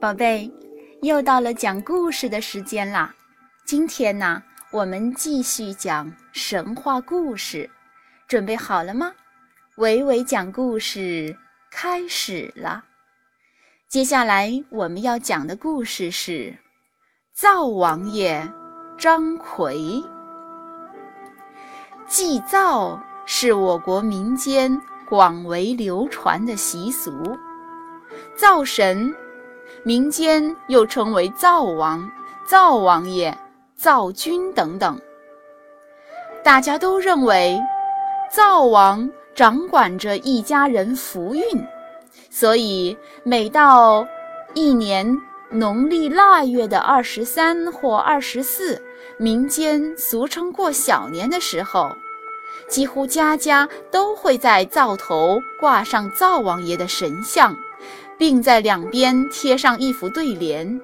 [0.00, 0.50] 宝贝，
[1.02, 3.14] 又到了讲故事的时间啦！
[3.66, 7.68] 今天呢，我们继续讲神话故事，
[8.26, 9.12] 准备好了吗？
[9.76, 11.36] 伟伟讲故事
[11.70, 12.82] 开始了。
[13.90, 16.56] 接下来我们要讲的故事是
[17.34, 18.50] 灶王爷
[18.96, 20.02] 张奎。
[22.06, 27.36] 祭灶是我国民间广为流传的习俗，
[28.34, 29.14] 灶神。
[29.82, 32.10] 民间又称为灶王、
[32.46, 33.36] 灶王爷、
[33.74, 35.00] 灶君等等。
[36.42, 37.58] 大家都认为，
[38.30, 41.44] 灶王掌管着一家人福运，
[42.30, 44.06] 所以每到
[44.54, 45.18] 一年
[45.50, 48.82] 农历腊月的二十三或二十四，
[49.18, 51.90] 民间俗称过小年的时候，
[52.68, 57.56] 几乎家家都会在灶头挂上灶王爷的神像。
[58.20, 60.78] 并在两边贴上一幅对联，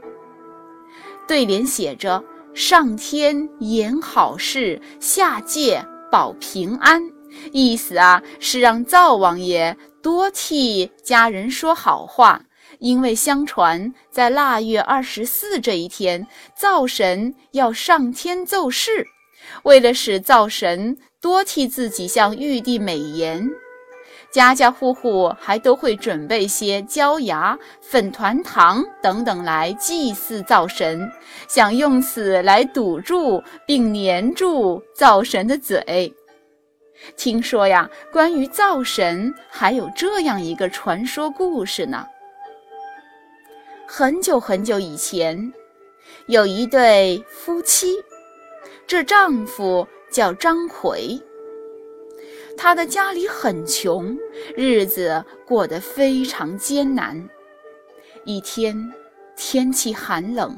[1.28, 2.24] 对联写着
[2.54, 6.98] “上天言好事，下界保平安”，
[7.52, 12.40] 意思啊是让灶王爷多替家人说好话，
[12.78, 19.06] 因为相传在腊月二十四这一天，灶神要上天奏事，
[19.64, 23.46] 为了使灶神多替自己向玉帝美言。
[24.36, 31.10] 家家户户还都会准备些椒芽、粉团、糖等等来祭祀灶神，
[31.48, 36.14] 想用此来堵住并粘住灶神的嘴。
[37.16, 42.06] 听说呀，关于灶神还有这样一个传说故事呢。
[43.86, 45.50] 很久很久以前，
[46.26, 47.86] 有一对夫妻，
[48.86, 51.18] 这丈夫叫张奎。
[52.56, 54.16] 他的家里很穷，
[54.56, 57.28] 日子过得非常艰难。
[58.24, 58.92] 一天，
[59.36, 60.56] 天气寒冷，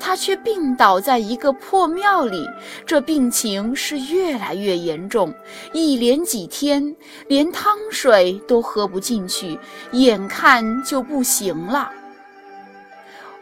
[0.00, 2.48] 他却病倒在一个破庙里。
[2.86, 5.32] 这病情是越来越严重，
[5.72, 6.96] 一连几天
[7.28, 9.58] 连汤水都喝不进去，
[9.92, 11.92] 眼看就不行了。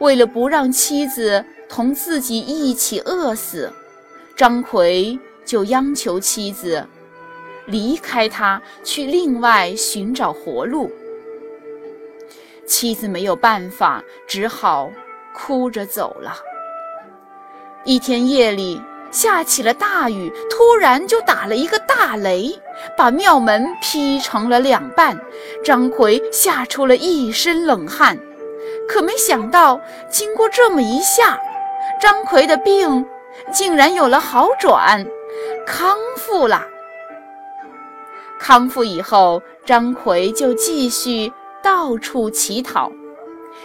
[0.00, 3.72] 为了不让妻子同自己一起饿死，
[4.36, 6.84] 张奎就央求妻子。
[7.66, 10.90] 离开他，去另外寻找活路。
[12.66, 14.90] 妻子没有办法，只好
[15.34, 16.34] 哭着走了。
[17.84, 22.56] 一天夜里下起了大雨，突然就打了一个大雷，
[22.96, 25.18] 把庙门劈成了两半。
[25.64, 28.16] 张奎吓出了一身冷汗，
[28.88, 31.40] 可没想到，经过这么一下，
[32.00, 33.04] 张奎的病
[33.52, 35.04] 竟然有了好转，
[35.66, 36.64] 康复了。
[38.40, 41.30] 康复以后，张奎就继续
[41.62, 42.90] 到处乞讨。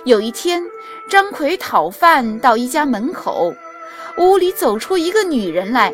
[0.03, 0.61] 有一天，
[1.09, 3.55] 张奎讨饭到一家门口，
[4.17, 5.93] 屋里走出一个女人来。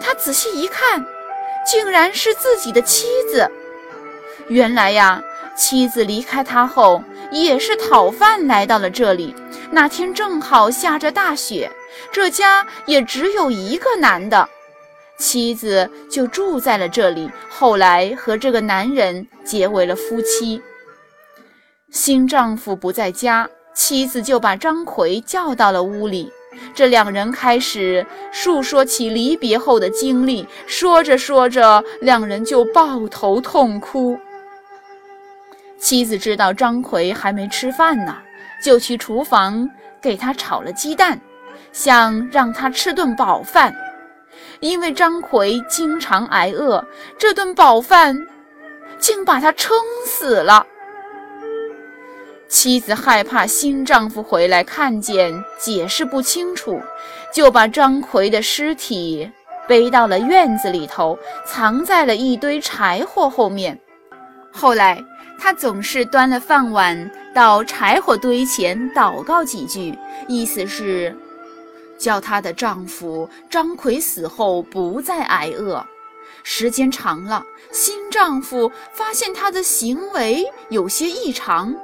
[0.00, 1.04] 他仔细一看，
[1.66, 3.46] 竟然是自己的妻子。
[4.48, 5.22] 原来呀，
[5.54, 9.36] 妻子离开他后，也是讨饭来到了这里。
[9.70, 11.70] 那天正好下着大雪，
[12.10, 14.48] 这家也只有一个男的。
[15.18, 20.60] 妻子就住在了这里，后来和这个男人结为了夫妻。
[21.90, 26.32] 新丈夫不在家，妻子就把张奎叫到了屋里，
[26.74, 30.46] 这两人开始述说起离别后的经历。
[30.66, 34.18] 说着说着，两人就抱头痛哭。
[35.78, 38.16] 妻子知道张奎还没吃饭呢，
[38.60, 39.70] 就去厨房
[40.00, 41.20] 给他炒了鸡蛋，
[41.72, 43.72] 想让他吃顿饱饭。
[44.60, 46.86] 因为张奎经常挨饿，
[47.18, 48.26] 这顿饱饭
[48.98, 49.76] 竟把他撑
[50.06, 50.66] 死了。
[52.48, 56.80] 妻子害怕新丈夫回来看见，解释不清楚，
[57.32, 59.28] 就把张奎的尸体
[59.66, 63.78] 背到了院子里头，藏在了一堆柴火后面。
[64.52, 65.02] 后来，
[65.38, 69.98] 她总是端了饭碗到柴火堆前祷告几句，
[70.28, 71.16] 意思是。
[71.98, 75.84] 叫她的丈夫张奎死后不再挨饿，
[76.42, 81.74] 时间长了，新丈夫发现她的行为有些异常，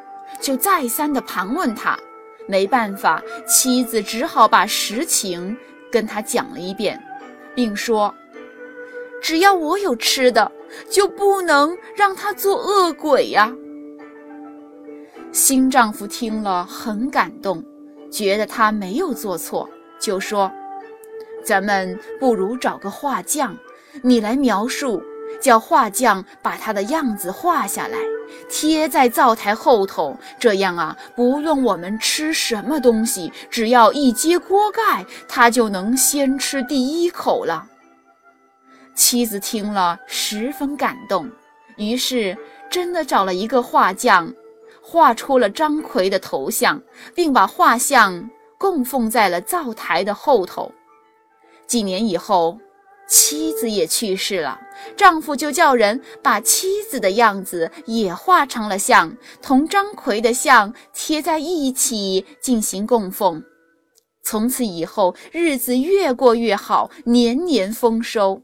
[0.40, 1.98] 就再三的盘问她。
[2.46, 5.56] 没办法，妻子只好把实情
[5.92, 7.00] 跟他讲了一遍，
[7.54, 8.12] 并说
[9.22, 10.50] ：“只要我有吃的，
[10.90, 13.54] 就不能让他做恶鬼呀。”
[15.30, 17.64] 新丈夫听了很感动，
[18.10, 19.68] 觉得她没有做错。
[20.00, 20.50] 就说
[21.44, 23.56] ：“咱们不如找个画匠，
[24.02, 25.02] 你来描述，
[25.40, 27.98] 叫画匠把他的样子画下来，
[28.48, 37.66] 贴在灶台后头，这样啊，不用我们吃什么东西，只要一揭锅盖，他就能先吃第一口了。
[38.94, 41.30] 妻子听了十分感动，
[41.76, 42.36] 于是
[42.68, 44.32] 真的找了一个画匠，
[44.82, 46.82] 画出了张奎的头像，
[47.14, 48.28] 并把画像
[48.60, 50.70] 供奉在了灶台的后头。
[51.66, 52.56] 几年以后。
[53.12, 54.56] 妻子也去世了，
[54.96, 59.12] 丈夫就叫人把妻子的样子也画成了像，
[59.42, 63.42] 同张奎的像贴在一起进行供奉。
[64.22, 68.40] 从此以后，日子越过越好，年年丰收。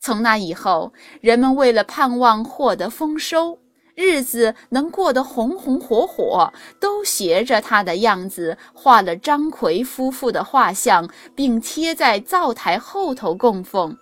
[0.00, 0.90] 从那以后，
[1.20, 3.58] 人们为了盼望获得丰收。
[3.94, 13.96] 日子能过得红红火火，都学着他的样子画了张奎夫妇的画像，并贴在灶台后头供奉。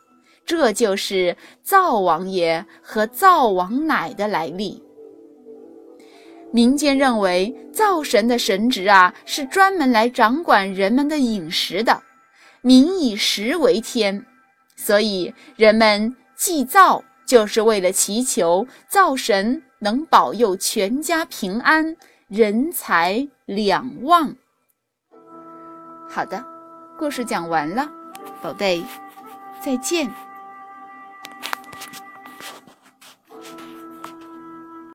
[0.47, 4.83] 这就是灶王爷和灶王奶的来历。
[6.53, 12.03] 民间认为，灶神的神职啊，是专门来掌管人们的饮食的。
[12.63, 14.27] 民以食为天，
[14.77, 19.63] 所以人们祭灶就是为了祈求灶神。
[19.81, 21.97] 能保佑全家平安，
[22.29, 24.37] 人财两旺。
[26.09, 26.45] 好的，
[26.99, 27.91] 故事讲完了，
[28.43, 28.85] 宝贝，
[29.65, 30.30] 再见。